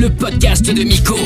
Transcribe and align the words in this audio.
le 0.00 0.08
podcast 0.08 0.64
de 0.64 0.82
Miko. 0.82 1.18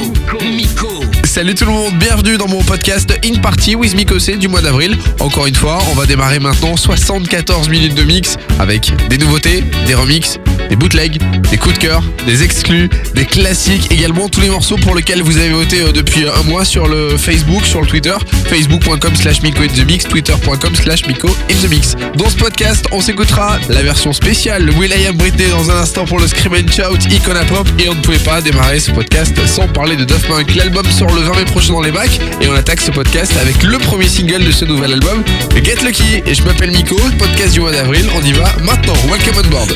Miko. 0.42 0.88
Salut 1.24 1.54
tout 1.54 1.64
le 1.64 1.70
monde, 1.70 1.94
bienvenue 1.94 2.36
dans 2.36 2.48
mon 2.48 2.60
podcast 2.64 3.16
In 3.24 3.38
Party 3.40 3.76
with 3.76 3.94
Miko 3.94 4.18
C 4.18 4.36
du 4.36 4.48
mois 4.48 4.62
d'avril. 4.62 4.96
Encore 5.20 5.46
une 5.46 5.54
fois, 5.54 5.78
on 5.92 5.94
va 5.94 6.06
démarrer 6.06 6.40
maintenant 6.40 6.76
74 6.76 7.68
minutes 7.68 7.94
de 7.94 8.02
mix 8.02 8.36
avec 8.58 8.92
des 9.08 9.18
nouveautés, 9.18 9.62
des 9.86 9.94
remixes, 9.94 10.40
des 10.68 10.76
bootlegs, 10.76 11.20
des 11.50 11.56
coups 11.56 11.74
de 11.74 11.78
cœur, 11.78 12.02
des 12.26 12.42
exclus, 12.42 12.88
des 13.14 13.24
classiques, 13.26 13.92
également 13.92 14.28
tous 14.28 14.40
les 14.40 14.48
morceaux 14.48 14.76
pour 14.76 14.96
lesquels 14.96 15.22
vous 15.22 15.36
avez 15.36 15.52
voté 15.52 15.80
euh, 15.80 15.92
depuis 15.92 16.24
euh, 16.24 16.34
un 16.34 16.42
mois 16.42 16.64
sur 16.64 16.88
le 16.88 17.16
Facebook, 17.16 17.64
sur 17.64 17.80
le 17.80 17.86
Twitter, 17.86 18.16
facebook.com 18.46 19.14
slash 19.14 19.42
Miko 19.42 19.62
in 19.62 19.68
the 19.68 19.86
Mix, 19.86 20.04
twitter.com 20.04 20.74
slash 20.74 21.06
Miko 21.06 21.28
in 21.48 21.66
the 21.66 21.70
Mix. 21.70 21.94
Dans 22.16 22.28
ce 22.28 22.36
podcast, 22.36 22.86
on 22.90 23.00
s'écoutera 23.00 23.58
la 23.68 23.82
version 23.82 24.12
spéciale, 24.12 24.68
Will 24.70 24.92
I 24.98 25.06
Am 25.06 25.16
Britney 25.16 25.46
dans 25.48 25.70
un 25.70 25.76
instant 25.76 26.06
pour 26.06 26.18
le 26.18 26.26
Scream 26.26 26.54
and 26.54 26.72
Shout, 26.72 27.08
Icona 27.08 27.44
Pop, 27.44 27.68
et 27.78 27.88
on 27.88 27.94
ne 27.94 28.00
pouvait 28.00 28.18
pas 28.18 28.40
démarrer 28.40 28.63
ce 28.72 28.90
podcast 28.90 29.46
sans 29.46 29.68
parler 29.68 29.94
de 29.94 30.04
Duff 30.04 30.26
Punk. 30.26 30.54
L'album 30.56 30.84
sort 30.90 31.12
le 31.14 31.20
20 31.20 31.36
mai 31.36 31.44
prochain 31.44 31.74
dans 31.74 31.82
les 31.82 31.92
bacs 31.92 32.18
et 32.40 32.48
on 32.48 32.54
attaque 32.54 32.80
ce 32.80 32.90
podcast 32.90 33.32
avec 33.40 33.62
le 33.62 33.78
premier 33.78 34.08
single 34.08 34.44
de 34.44 34.50
ce 34.50 34.64
nouvel 34.64 34.94
album, 34.94 35.22
Get 35.62 35.84
Lucky. 35.84 36.22
Et 36.26 36.34
je 36.34 36.42
m'appelle 36.42 36.70
Nico, 36.72 36.96
podcast 37.18 37.52
du 37.52 37.60
mois 37.60 37.70
d'avril. 37.70 38.04
On 38.16 38.22
y 38.24 38.32
va 38.32 38.52
maintenant. 38.62 38.94
Welcome 39.08 39.36
on 39.44 39.48
board. 39.48 39.70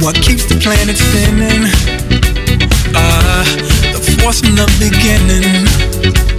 What 0.00 0.14
keeps 0.14 0.46
the 0.46 0.58
planet 0.58 0.96
spinning? 0.96 1.70
Ah, 2.94 3.44
the 3.92 4.00
beginning. 4.78 6.31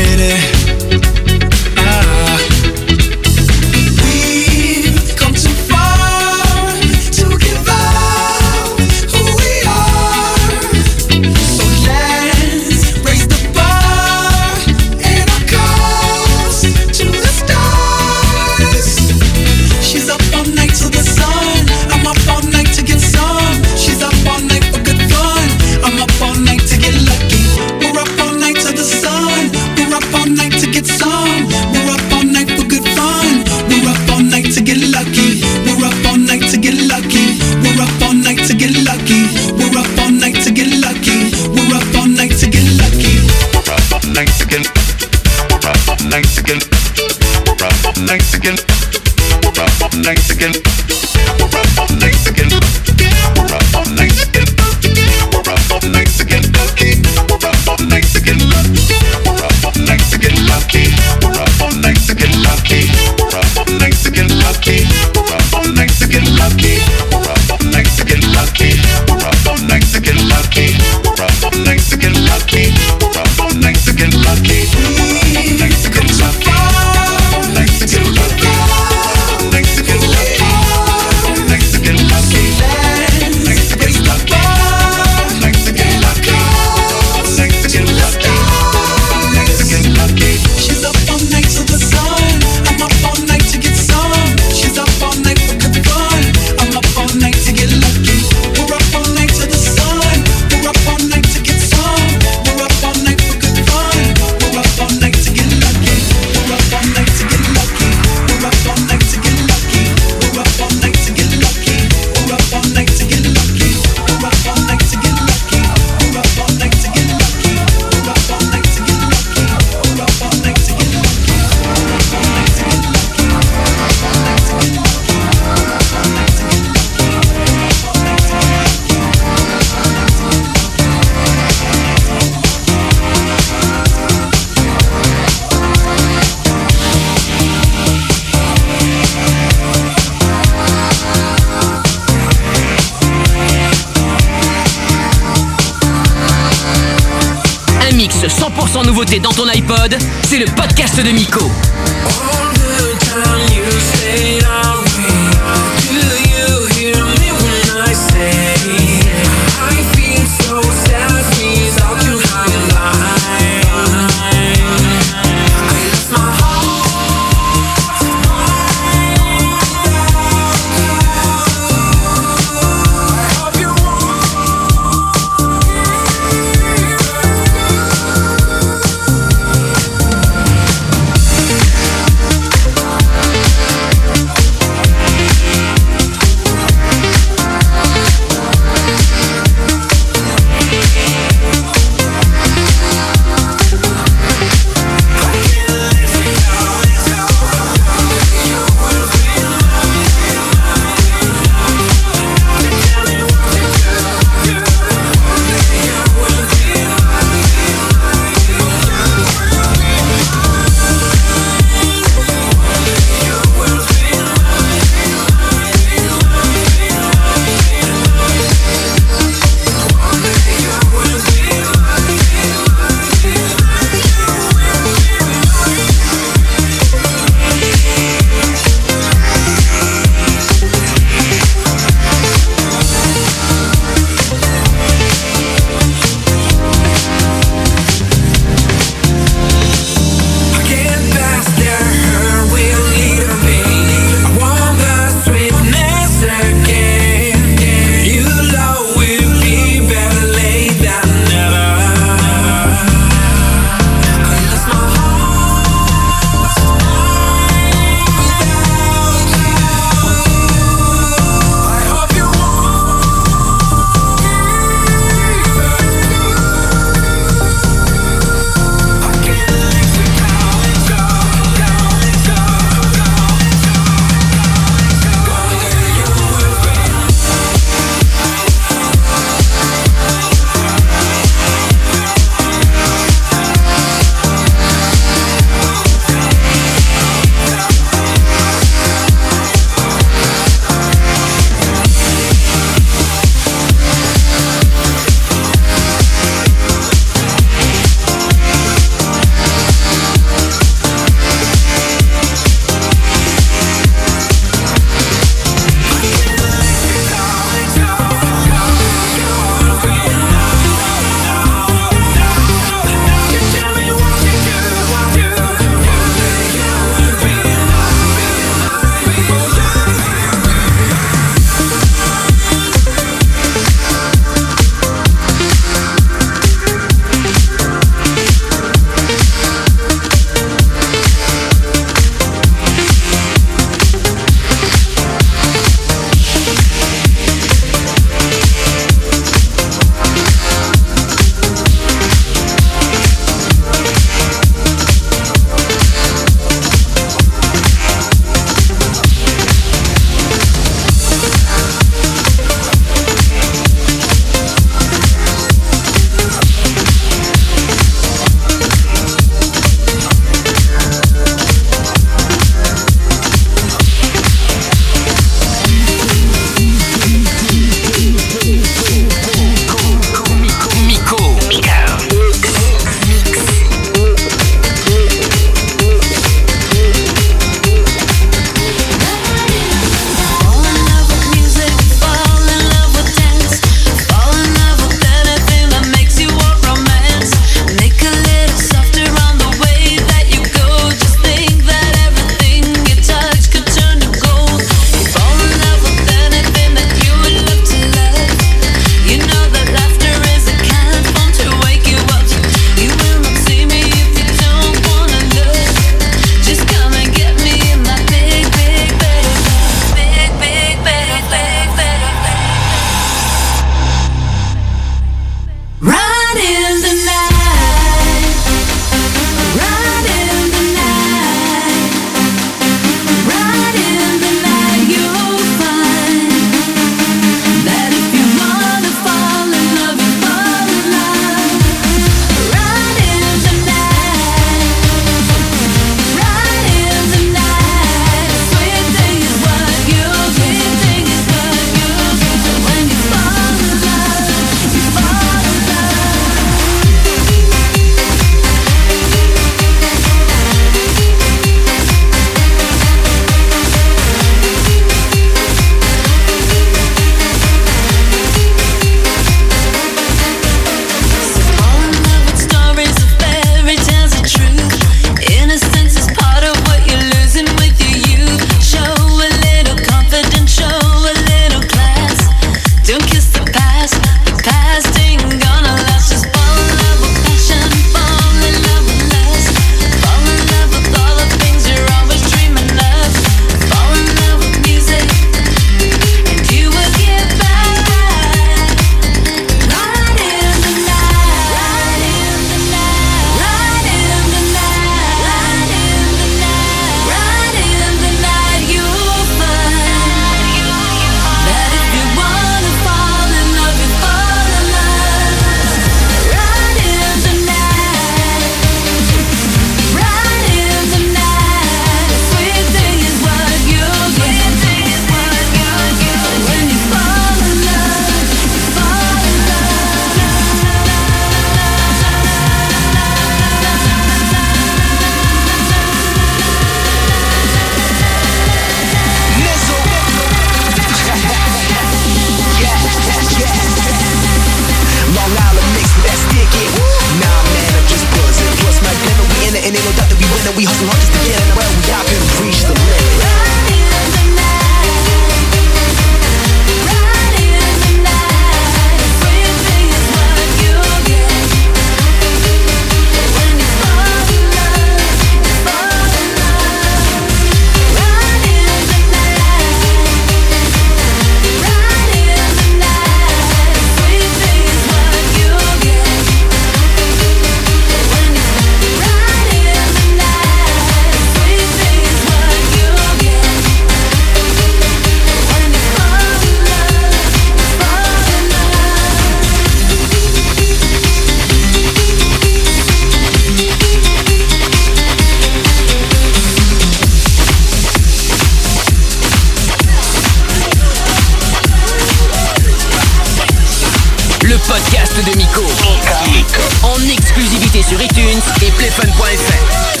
Et 598.61 598.71
playfun.fr. 598.71 600.00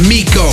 Miko. 0.00 0.43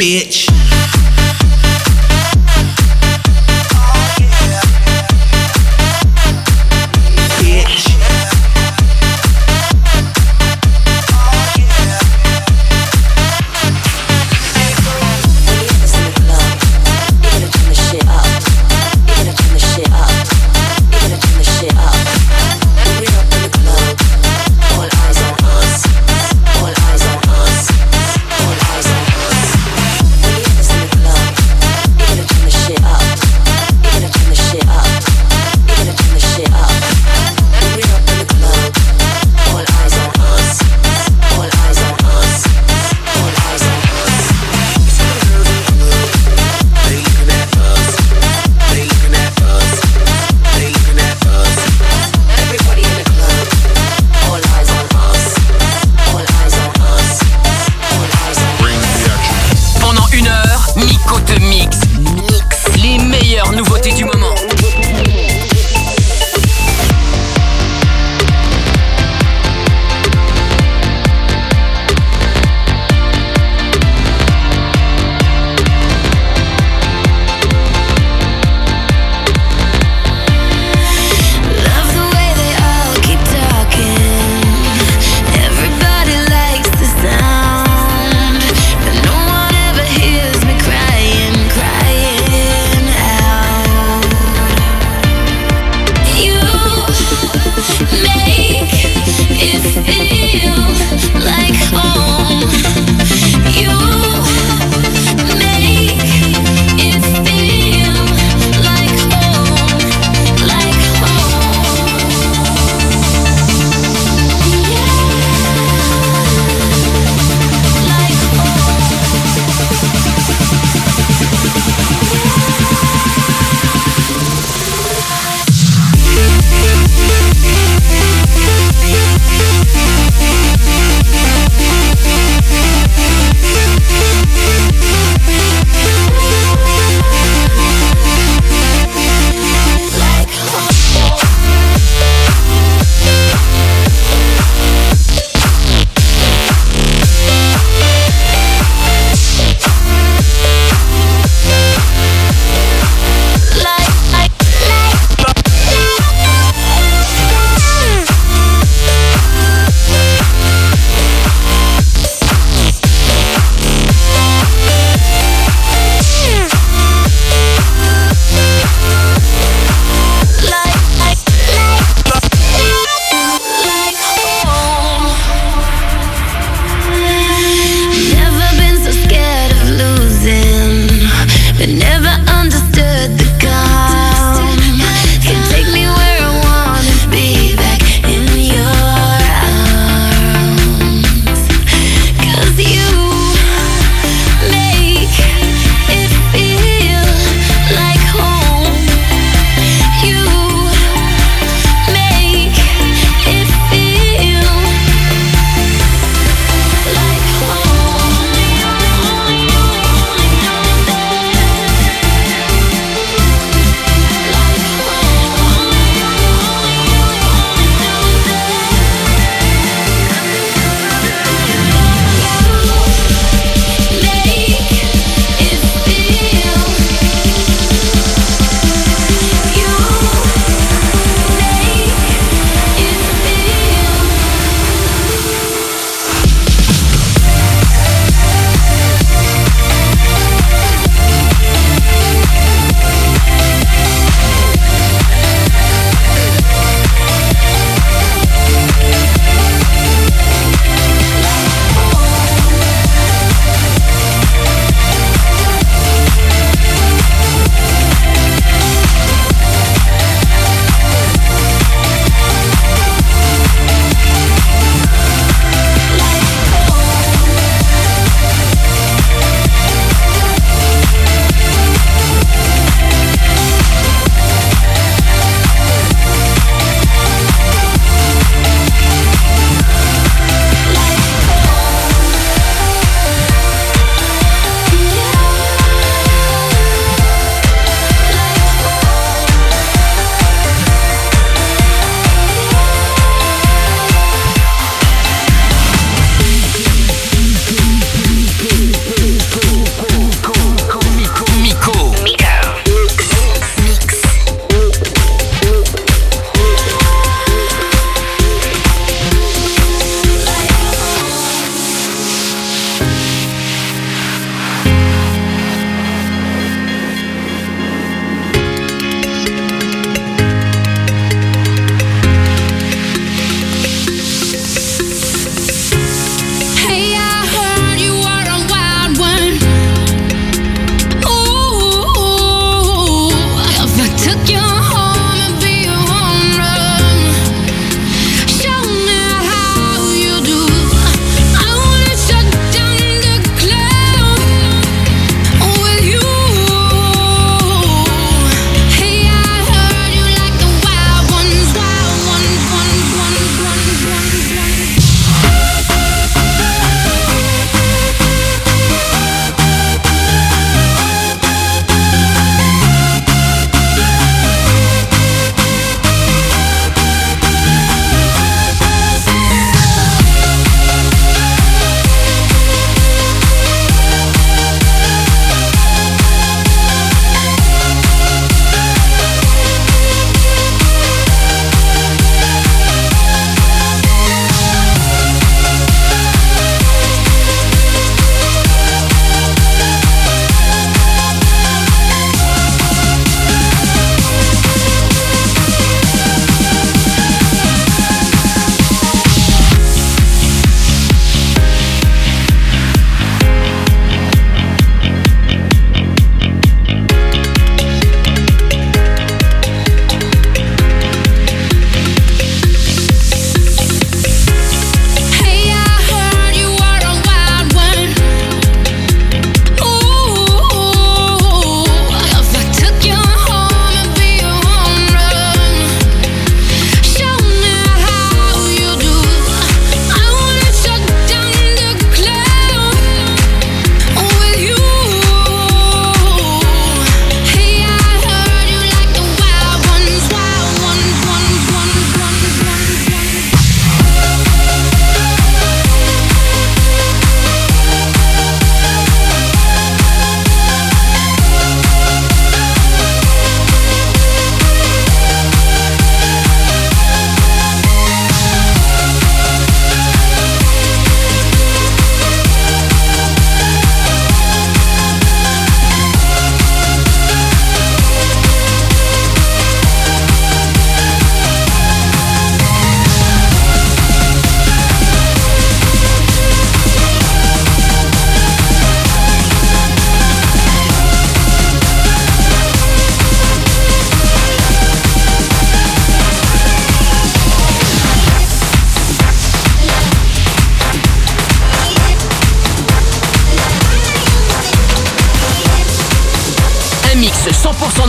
Bitch. 0.00 0.39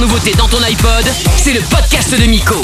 Nouveauté 0.02 0.32
dans 0.36 0.48
ton 0.48 0.62
iPod, 0.64 1.06
c'est 1.38 1.54
le 1.54 1.62
podcast 1.62 2.20
de 2.20 2.26
Miko. 2.26 2.60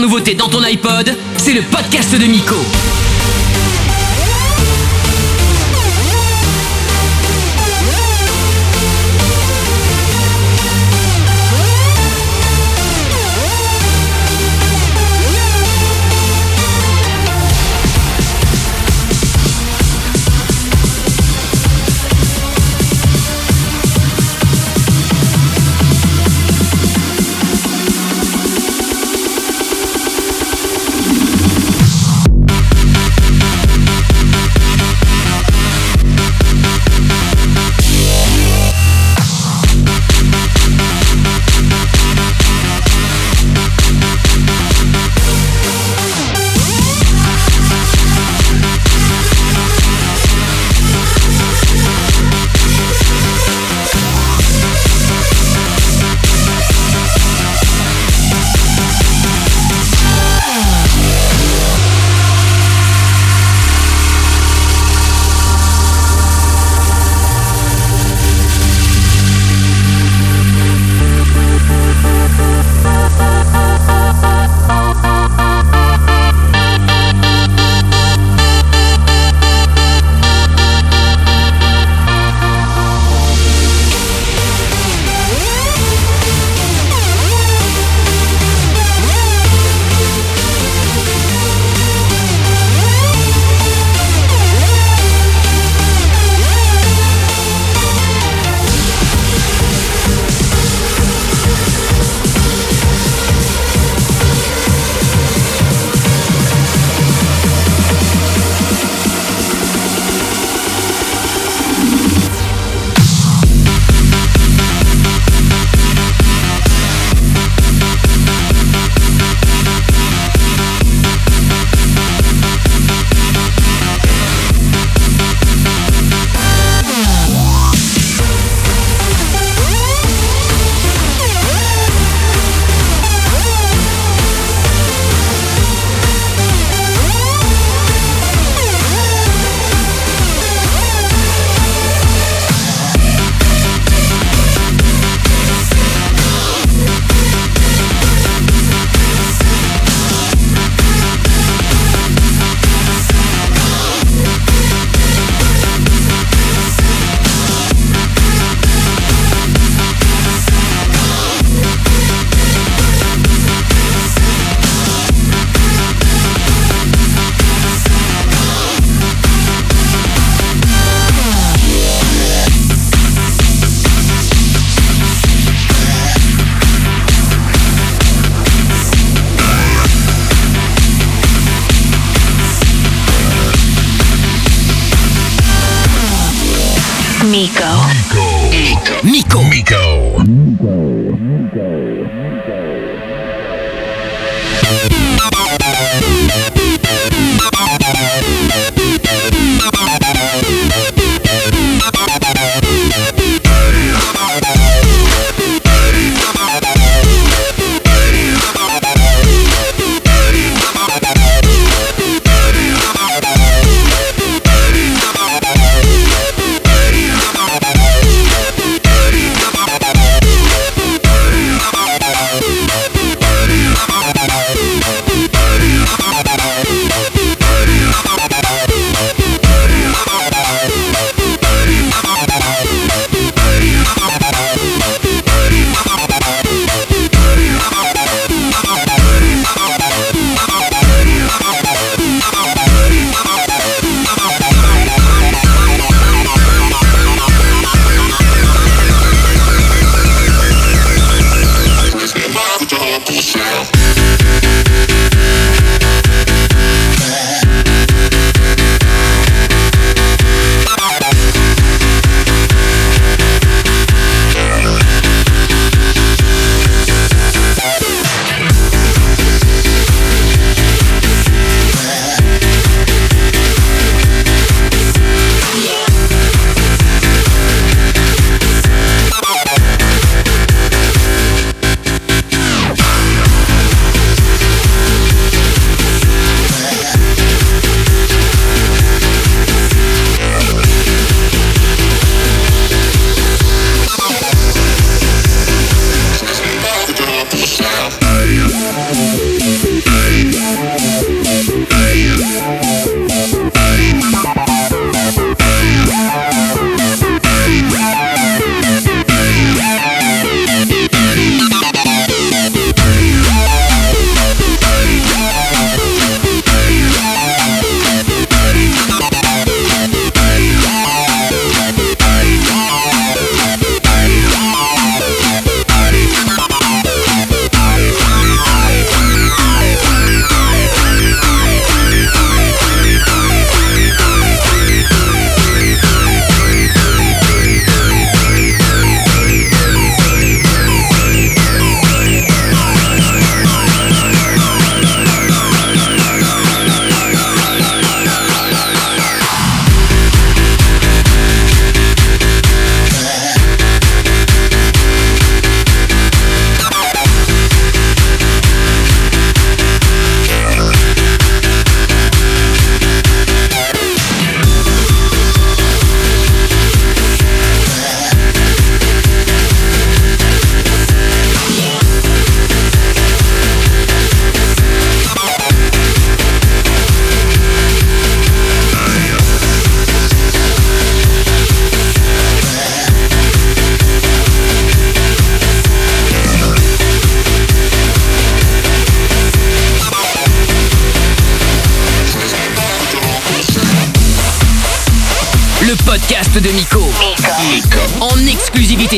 100% 0.00 0.02
nouveauté 0.02 0.34
dans 0.34 0.48
ton 0.48 0.62
iPod, 0.62 1.14
c'est 1.36 1.52
le 1.52 1.62
podcast 1.62 2.12
de. 2.18 2.26
Miko. 2.26 2.56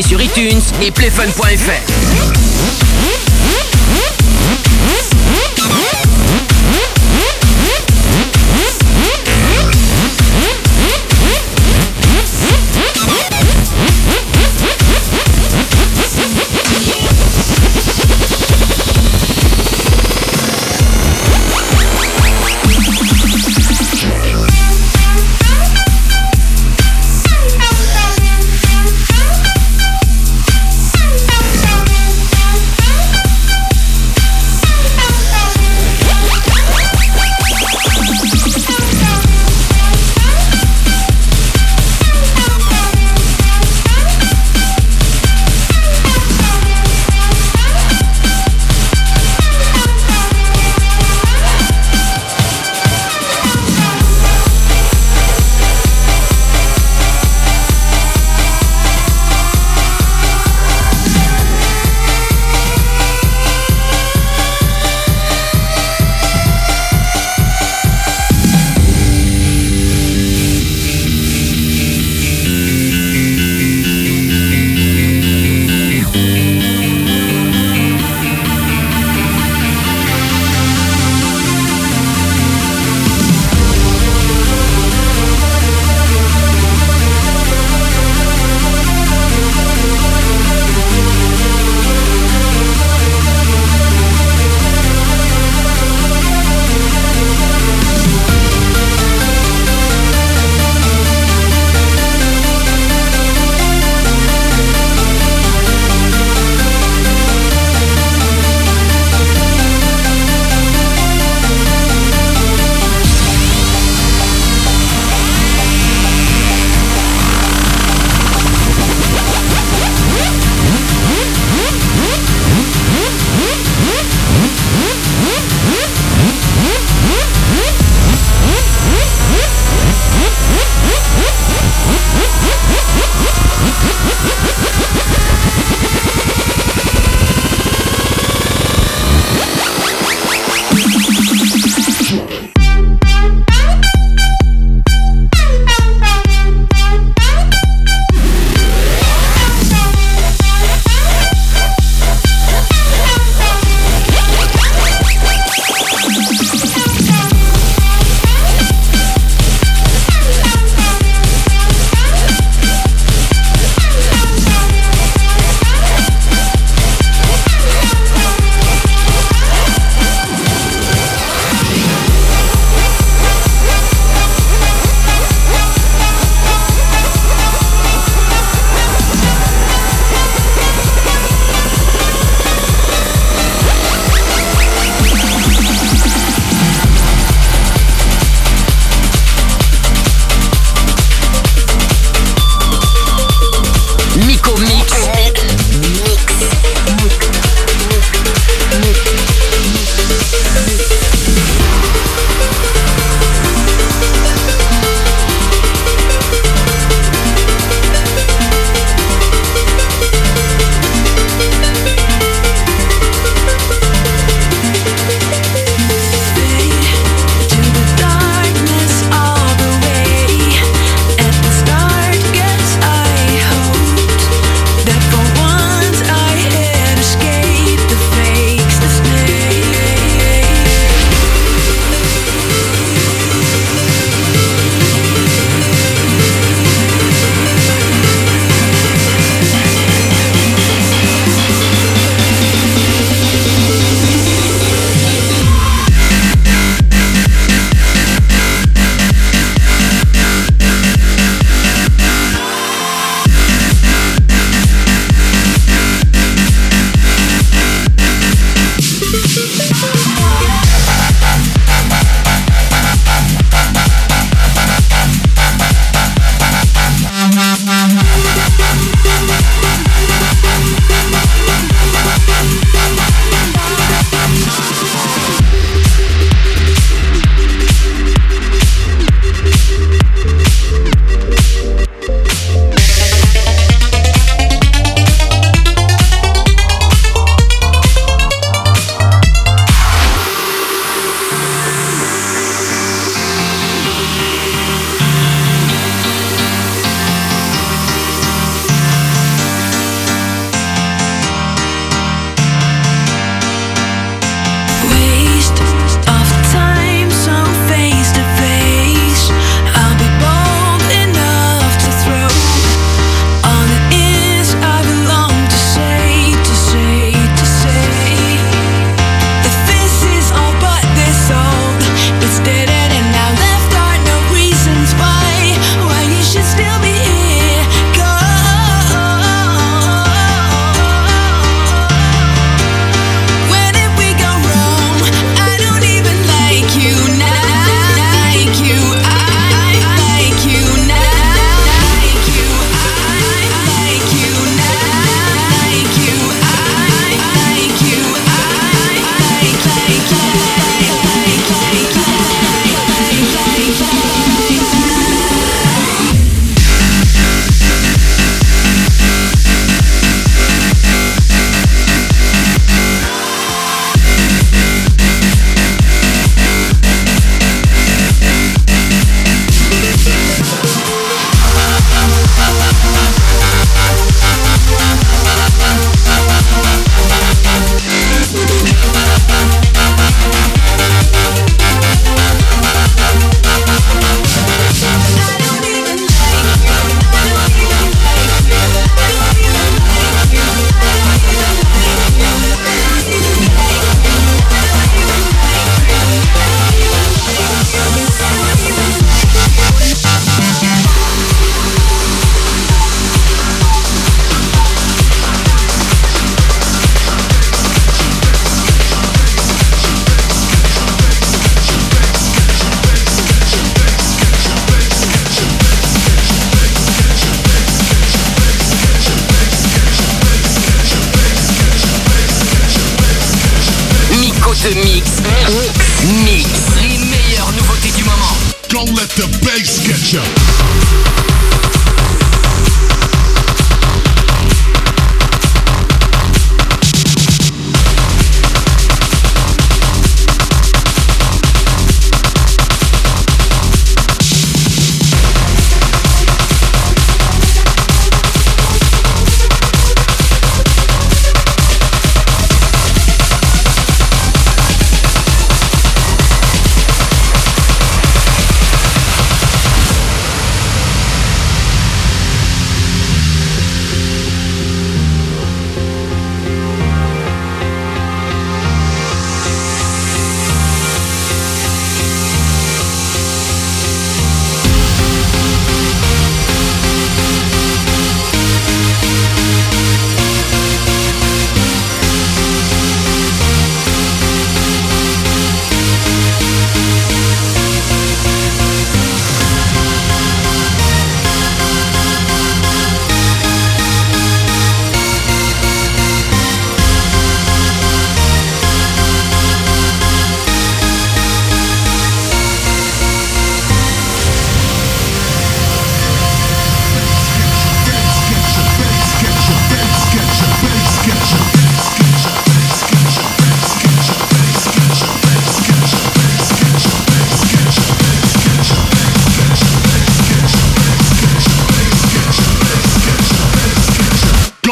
Sur 0.00 0.22
iTunes 0.22 0.62
et 0.80 0.90
playfun.fr. 0.90 2.51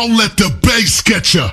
Don't 0.00 0.16
let 0.16 0.34
the 0.38 0.48
bass 0.62 1.02
get 1.02 1.34
ya. 1.34 1.50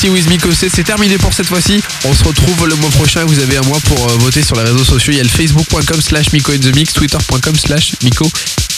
C'est 0.00 0.82
terminé 0.82 1.18
pour 1.18 1.34
cette 1.34 1.46
fois-ci. 1.46 1.82
On 2.04 2.14
se 2.14 2.24
retrouve 2.24 2.66
le 2.66 2.74
mois 2.76 2.88
prochain. 2.88 3.26
Vous 3.26 3.38
avez 3.38 3.58
un 3.58 3.62
mois 3.62 3.80
pour 3.80 3.98
euh, 4.08 4.16
voter 4.20 4.42
sur 4.42 4.56
les 4.56 4.62
réseaux 4.62 4.82
sociaux. 4.82 5.12
Il 5.12 5.18
y 5.18 5.20
a 5.20 5.22
le 5.22 5.28
facebook.com 5.28 6.00
slash 6.00 6.32
Miko 6.32 6.52
in 6.52 6.58
the 6.58 6.74
mix, 6.74 6.94
twitter.com 6.94 7.54
slash 7.54 7.92
Miko 8.02 8.24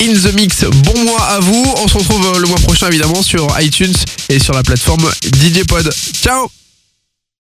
in 0.01 0.15
the 0.15 0.35
mix. 0.35 0.65
Bon 0.65 1.05
mois 1.05 1.23
à 1.23 1.39
vous. 1.39 1.75
On 1.77 1.87
se 1.87 1.97
retrouve 1.97 2.27
euh, 2.27 2.41
le 2.41 2.49
mois 2.49 2.59
prochain 2.59 2.89
évidemment 2.89 3.23
sur 3.23 3.47
iTunes 3.61 3.95
et 4.31 4.41
sur 4.41 4.53
la 4.53 4.65
plateforme 4.65 5.09
DJ 5.23 5.63
Pod. 5.65 5.93
Ciao 6.21 6.51